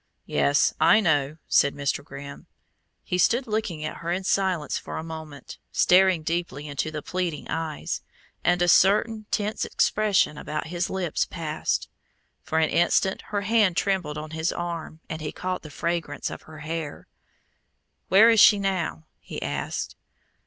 "Yes, 0.25 0.73
I 0.81 0.99
know," 0.99 1.37
said 1.47 1.75
Mr. 1.75 2.03
Grimm. 2.03 2.47
He 3.03 3.19
stood 3.19 3.45
looking 3.45 3.85
at 3.85 3.97
her 3.97 4.11
in 4.11 4.23
silence 4.23 4.75
for 4.79 4.97
a 4.97 5.03
moment, 5.03 5.59
staring 5.71 6.23
deeply 6.23 6.67
into 6.67 6.89
the 6.89 7.03
pleading 7.03 7.47
eyes; 7.49 8.01
and 8.43 8.63
a 8.63 8.67
certain 8.67 9.27
tense 9.29 9.63
expression 9.63 10.39
about 10.39 10.65
his 10.73 10.89
lips 10.89 11.27
passed. 11.27 11.87
For 12.41 12.57
an 12.57 12.71
instant 12.71 13.21
her 13.27 13.41
hand 13.41 13.77
trembled 13.77 14.17
on 14.17 14.31
his 14.31 14.51
arm, 14.51 15.01
and 15.07 15.21
he 15.21 15.31
caught 15.31 15.61
the 15.61 15.69
fragrance 15.69 16.31
of 16.31 16.41
her 16.49 16.61
hair. 16.61 17.05
"Where 18.07 18.31
is 18.31 18.39
she 18.39 18.57
now?" 18.57 19.05
he 19.19 19.39
asked. 19.39 19.95